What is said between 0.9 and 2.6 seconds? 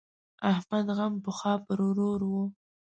غم پخوا پر ورور وو.